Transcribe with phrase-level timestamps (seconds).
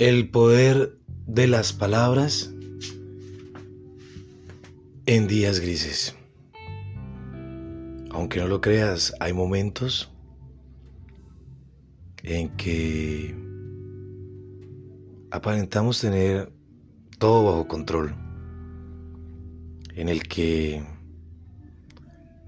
[0.00, 2.54] El poder de las palabras
[5.04, 6.16] en días grises.
[8.10, 10.10] Aunque no lo creas, hay momentos
[12.22, 13.36] en que
[15.30, 16.50] aparentamos tener
[17.18, 18.14] todo bajo control,
[19.96, 20.82] en el que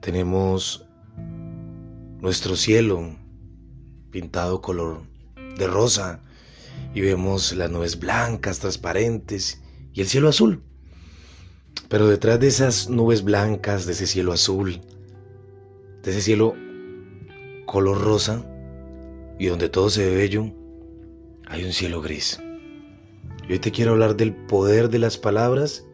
[0.00, 0.86] tenemos
[2.20, 3.16] nuestro cielo
[4.12, 5.02] pintado color
[5.58, 6.22] de rosa
[6.94, 9.60] y vemos las nubes blancas, transparentes
[9.92, 10.62] y el cielo azul.
[11.88, 14.80] Pero detrás de esas nubes blancas, de ese cielo azul,
[16.02, 16.54] de ese cielo
[17.66, 18.44] color rosa
[19.38, 20.52] y donde todo se ve bello,
[21.46, 22.40] hay un cielo gris.
[23.48, 25.84] Y hoy te quiero hablar del poder de las palabras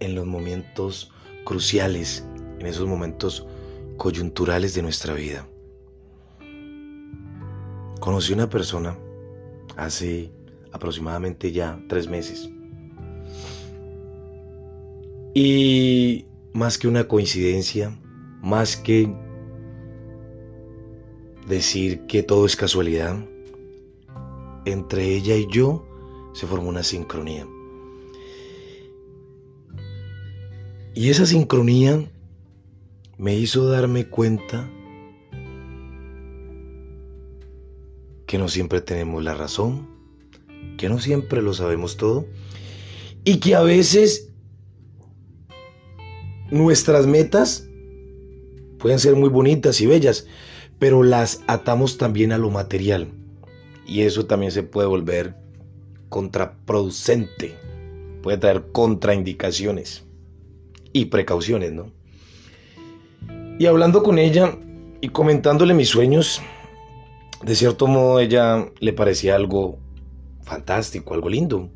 [0.00, 1.10] en los momentos
[1.44, 2.26] cruciales,
[2.58, 3.46] en esos momentos
[3.96, 5.48] coyunturales de nuestra vida.
[8.00, 8.98] Conocí una persona
[9.76, 10.30] hace
[10.72, 12.50] aproximadamente ya tres meses.
[15.34, 17.98] Y más que una coincidencia,
[18.42, 19.12] más que
[21.48, 23.16] decir que todo es casualidad,
[24.64, 25.86] entre ella y yo
[26.34, 27.46] se formó una sincronía.
[30.94, 32.08] Y esa sincronía
[33.18, 34.70] me hizo darme cuenta
[38.34, 39.86] que no siempre tenemos la razón,
[40.76, 42.26] que no siempre lo sabemos todo
[43.22, 44.32] y que a veces
[46.50, 47.68] nuestras metas
[48.80, 50.26] pueden ser muy bonitas y bellas,
[50.80, 53.06] pero las atamos también a lo material
[53.86, 55.36] y eso también se puede volver
[56.08, 57.54] contraproducente,
[58.20, 60.02] puede traer contraindicaciones
[60.92, 61.92] y precauciones, ¿no?
[63.60, 64.58] Y hablando con ella
[65.00, 66.42] y comentándole mis sueños,
[67.44, 69.78] de cierto modo ella le parecía algo
[70.42, 71.68] fantástico, algo lindo.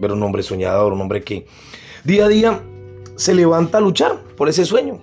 [0.00, 1.46] Ver un hombre soñador, un hombre que
[2.04, 2.62] día a día
[3.16, 5.00] se levanta a luchar por ese sueño.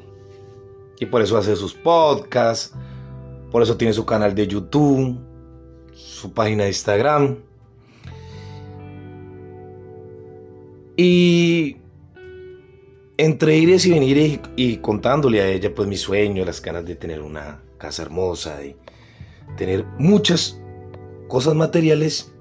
[0.99, 2.75] Y por eso hace sus podcasts,
[3.51, 5.17] por eso tiene su canal de YouTube,
[5.93, 7.37] su página de Instagram.
[10.97, 11.77] Y
[13.17, 17.21] entre ir y venir y, contándole a ella pues mi sueño, las ganas de tener
[17.21, 18.75] una casa hermosa, de
[19.57, 20.59] tener muchas
[21.27, 22.33] cosas materiales,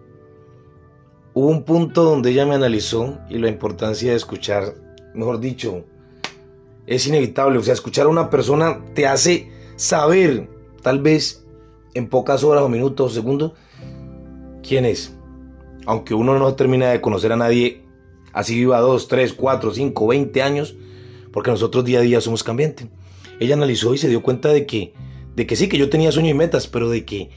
[1.34, 4.74] hubo un punto donde ella me analizó y la importancia de escuchar,
[5.14, 5.84] mejor dicho,
[6.86, 10.48] es inevitable, o sea, escuchar a una persona te hace saber,
[10.82, 11.46] tal vez
[11.94, 13.52] en pocas horas o minutos o segundos,
[14.66, 15.16] quién es.
[15.86, 17.80] Aunque uno no termina de conocer a nadie
[18.32, 20.76] Así viva 2, 3, 4, 5, 20 años,
[21.32, 22.86] porque nosotros día a día somos cambiantes.
[23.40, 24.92] Ella analizó y se dio cuenta de que,
[25.36, 27.30] de que sí, que yo tenía sueños y metas, pero de que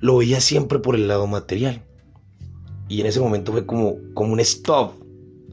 [0.00, 1.82] lo veía siempre por el lado material.
[2.88, 4.94] Y en ese momento fue como, como un stop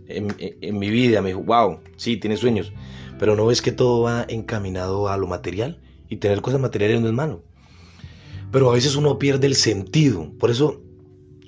[0.08, 1.22] en, en mi vida.
[1.22, 2.74] Me dijo, wow, sí, tienes sueños,
[3.18, 5.80] pero no ves que todo va encaminado a lo material
[6.10, 7.44] y tener cosas materiales no es malo.
[8.52, 10.32] Pero a veces uno pierde el sentido.
[10.40, 10.82] Por eso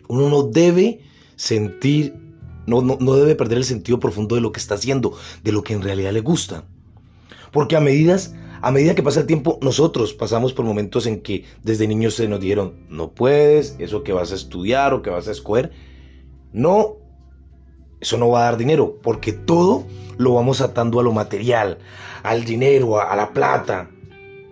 [0.07, 1.01] uno no debe
[1.35, 2.21] sentir
[2.67, 5.81] no, debe perder el sentido profundo de lo que está haciendo, de lo que en
[5.81, 6.65] realidad le gusta.
[7.51, 11.45] Porque a, medidas, a medida que pasa el tiempo, nosotros pasamos por momentos en que
[11.63, 15.27] desde niños se nos dijeron, no puedes, eso que vas a estudiar o que vas
[15.27, 15.71] a escoger,
[16.53, 16.97] no,
[17.99, 19.85] eso no va a dar dinero, porque todo
[20.17, 21.79] lo vamos atando a lo material,
[22.23, 23.89] al dinero, a la plata.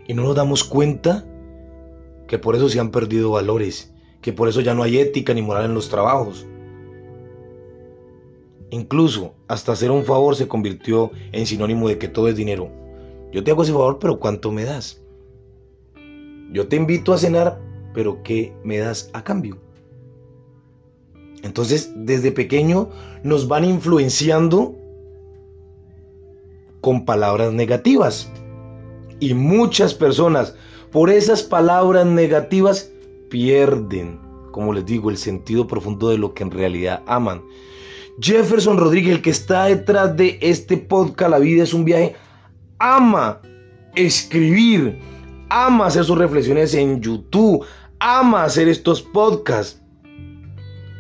[0.07, 1.25] Y no nos damos cuenta
[2.27, 5.41] que por eso se han perdido valores, que por eso ya no hay ética ni
[5.41, 6.45] moral en los trabajos
[8.71, 12.69] Incluso hasta hacer un favor se convirtió en sinónimo de que todo es dinero.
[13.31, 15.01] Yo te hago ese favor, pero ¿cuánto me das?
[16.51, 17.61] Yo te invito a cenar,
[17.93, 19.57] pero ¿qué me das a cambio?
[21.43, 22.89] Entonces, desde pequeño
[23.23, 24.75] nos van influenciando
[26.81, 28.31] con palabras negativas.
[29.19, 30.55] Y muchas personas,
[30.91, 32.91] por esas palabras negativas,
[33.29, 34.19] pierden,
[34.51, 37.43] como les digo, el sentido profundo de lo que en realidad aman.
[38.19, 42.15] Jefferson Rodríguez, el que está detrás de este podcast, La vida es un viaje,
[42.79, 43.41] ama
[43.95, 44.99] escribir,
[45.49, 47.65] ama hacer sus reflexiones en YouTube,
[47.99, 49.81] ama hacer estos podcasts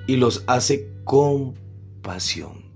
[0.07, 1.55] y los hace con
[2.01, 2.69] pasión.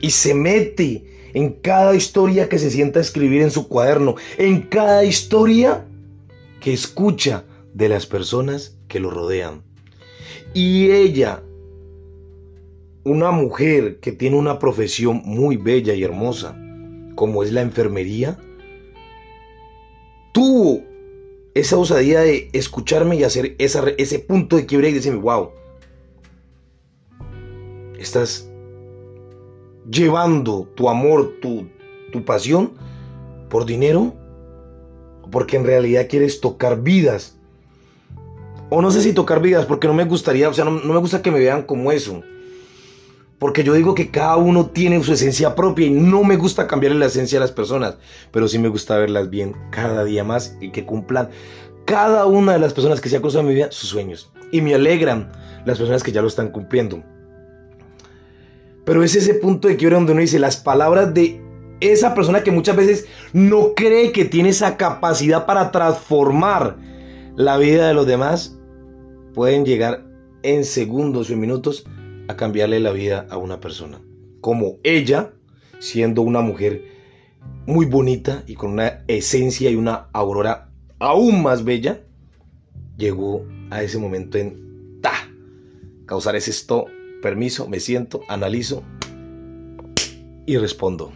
[0.00, 4.62] Y se mete en cada historia que se sienta a escribir en su cuaderno, en
[4.62, 5.86] cada historia
[6.60, 7.44] que escucha
[7.74, 9.62] de las personas que lo rodean.
[10.54, 11.42] Y ella,
[13.06, 16.58] una mujer que tiene una profesión muy bella y hermosa,
[17.14, 18.36] como es la enfermería,
[20.32, 20.82] tuvo
[21.54, 25.50] esa osadía de escucharme y hacer ese punto de quiebre y decirme, wow,
[27.96, 28.50] estás
[29.88, 31.68] llevando tu amor, tu,
[32.10, 32.72] tu pasión
[33.48, 34.14] por dinero,
[35.30, 37.38] porque en realidad quieres tocar vidas.
[38.68, 40.98] O no sé si tocar vidas, porque no me gustaría, o sea, no, no me
[40.98, 42.24] gusta que me vean como eso.
[43.38, 46.98] Porque yo digo que cada uno tiene su esencia propia y no me gusta cambiarle
[46.98, 47.98] la esencia a las personas,
[48.30, 51.28] pero sí me gusta verlas bien cada día más y que cumplan
[51.84, 54.32] cada una de las personas que se ha cruzado en mi vida sus sueños.
[54.52, 55.30] Y me alegran
[55.66, 57.02] las personas que ya lo están cumpliendo.
[58.84, 61.40] Pero es ese punto de quiebra donde uno dice las palabras de
[61.80, 66.76] esa persona que muchas veces no cree que tiene esa capacidad para transformar
[67.36, 68.56] la vida de los demás,
[69.34, 70.06] pueden llegar
[70.42, 71.84] en segundos o minutos
[72.28, 74.00] a cambiarle la vida a una persona.
[74.40, 75.32] Como ella,
[75.78, 76.82] siendo una mujer
[77.66, 82.02] muy bonita y con una esencia y una aurora aún más bella,
[82.96, 85.12] llegó a ese momento en ta,
[86.06, 86.86] causar ese esto,
[87.22, 88.82] permiso, me siento, analizo
[90.46, 91.12] y respondo.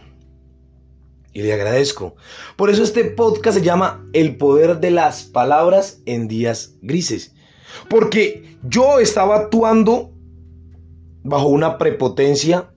[1.33, 2.15] Y le agradezco.
[2.57, 7.33] Por eso este podcast se llama El poder de las palabras en días grises.
[7.89, 10.11] Porque yo estaba actuando
[11.23, 12.71] bajo una prepotencia,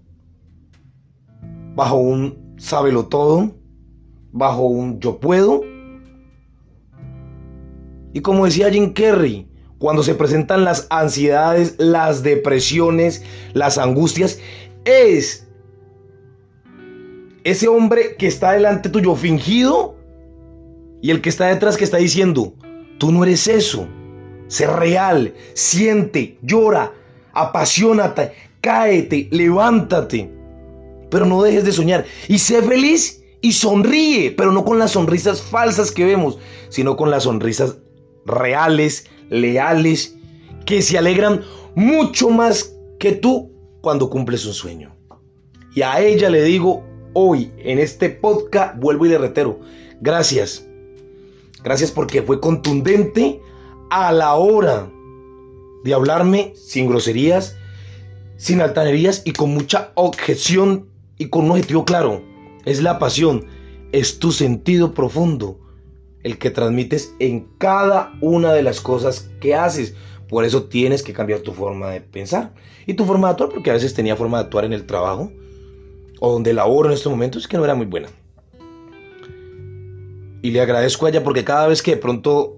[1.74, 3.52] bajo un sábelo todo,
[4.32, 5.62] bajo un yo puedo.
[8.12, 9.48] Y como decía Jim Kerry,
[9.78, 13.24] cuando se presentan las ansiedades, las depresiones,
[13.54, 14.38] las angustias,
[14.84, 15.48] es
[17.44, 19.96] ese hombre que está delante tuyo fingido
[21.02, 22.54] y el que está detrás que está diciendo,
[22.98, 23.86] tú no eres eso,
[24.48, 26.92] sé real, siente, llora,
[27.34, 30.30] apasionate, cáete, levántate,
[31.10, 35.42] pero no dejes de soñar y sé feliz y sonríe, pero no con las sonrisas
[35.42, 36.38] falsas que vemos,
[36.70, 37.76] sino con las sonrisas
[38.24, 40.16] reales, leales,
[40.64, 41.42] que se alegran
[41.74, 43.52] mucho más que tú
[43.82, 44.94] cuando cumples un sueño.
[45.74, 46.82] Y a ella le digo
[47.12, 49.60] hoy en este podcast, vuelvo y le retero,
[50.00, 50.66] gracias.
[51.62, 53.40] Gracias porque fue contundente
[53.90, 54.90] a la hora
[55.84, 57.56] de hablarme sin groserías,
[58.36, 60.88] sin altanerías y con mucha objeción
[61.18, 62.22] y con un objetivo claro.
[62.64, 63.46] Es la pasión,
[63.92, 65.60] es tu sentido profundo
[66.22, 69.94] el que transmites en cada una de las cosas que haces.
[70.28, 72.54] Por eso tienes que cambiar tu forma de pensar
[72.86, 75.30] y tu forma de actuar, porque a veces tenía forma de actuar en el trabajo
[76.18, 78.08] o donde laboro en estos momentos que no era muy buena.
[80.40, 82.56] Y le agradezco a ella porque cada vez que de pronto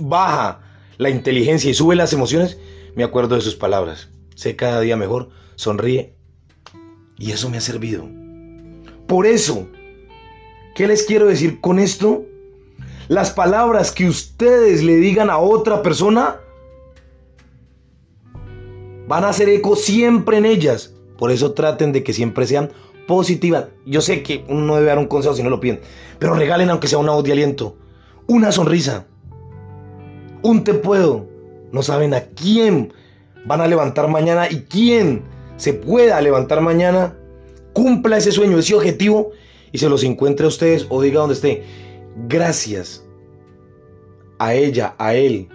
[0.00, 0.69] baja
[1.00, 2.58] la inteligencia y sube las emociones,
[2.94, 4.10] me acuerdo de sus palabras.
[4.34, 6.14] Sé cada día mejor, sonríe.
[7.16, 8.06] Y eso me ha servido.
[9.06, 9.66] Por eso,
[10.74, 12.26] ¿qué les quiero decir con esto?
[13.08, 16.38] Las palabras que ustedes le digan a otra persona
[19.08, 20.92] van a hacer eco siempre en ellas.
[21.16, 22.72] Por eso traten de que siempre sean
[23.06, 23.68] positivas.
[23.86, 25.80] Yo sé que uno no debe dar un consejo si no lo piden,
[26.18, 27.78] pero regalen aunque sea una voz de aliento,
[28.26, 29.06] una sonrisa,
[30.42, 31.26] un te puedo.
[31.72, 32.92] No saben a quién
[33.46, 35.22] van a levantar mañana y quién
[35.56, 37.16] se pueda levantar mañana,
[37.72, 39.30] cumpla ese sueño, ese objetivo
[39.72, 41.64] y se los encuentre a ustedes o diga donde esté.
[42.28, 43.04] Gracias
[44.38, 45.48] a ella, a él.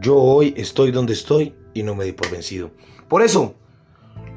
[0.00, 2.70] Yo hoy estoy donde estoy y no me di por vencido.
[3.08, 3.54] Por eso,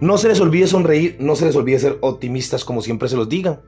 [0.01, 3.29] no se les olvide sonreír, no se les olvide ser optimistas como siempre se los
[3.29, 3.61] digan.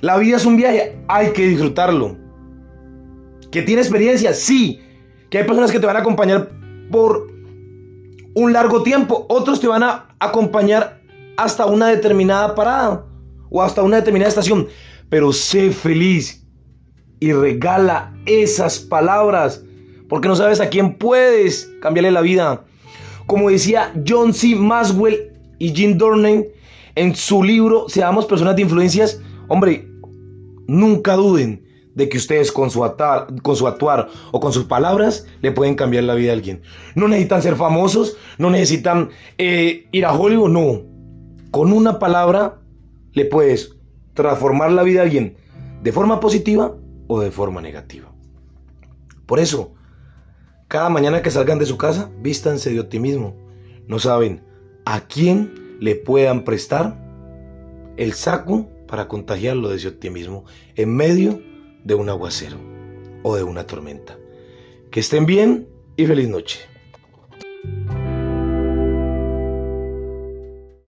[0.00, 2.16] La vida es un viaje, hay que disfrutarlo.
[3.50, 4.32] ¿Que tiene experiencia?
[4.32, 4.80] Sí.
[5.28, 6.50] ¿Que hay personas que te van a acompañar
[6.90, 7.28] por
[8.34, 9.26] un largo tiempo?
[9.28, 11.00] Otros te van a acompañar
[11.36, 13.06] hasta una determinada parada
[13.50, 14.68] o hasta una determinada estación.
[15.08, 16.46] Pero sé feliz
[17.18, 19.64] y regala esas palabras
[20.08, 22.64] porque no sabes a quién puedes cambiarle la vida.
[23.26, 24.54] Como decía John C.
[24.56, 26.44] Maswell y Jim Dornan
[26.96, 29.88] en su libro Seamos personas de influencias, hombre,
[30.66, 32.80] nunca duden de que ustedes con su,
[33.42, 36.62] con su actuar o con sus palabras le pueden cambiar la vida a alguien.
[36.94, 40.82] No necesitan ser famosos, no necesitan eh, ir a Hollywood, no.
[41.50, 42.60] Con una palabra
[43.12, 43.76] le puedes
[44.14, 45.36] transformar la vida a alguien
[45.82, 46.76] de forma positiva
[47.08, 48.12] o de forma negativa.
[49.26, 49.72] Por eso,
[50.68, 53.36] cada mañana que salgan de su casa, vístanse de optimismo.
[53.86, 54.42] No saben
[54.84, 56.96] a quién le puedan prestar
[57.96, 60.44] el saco para contagiarlo de ese optimismo
[60.76, 61.40] en medio
[61.84, 62.58] de un aguacero
[63.22, 64.18] o de una tormenta.
[64.90, 66.60] Que estén bien y feliz noche.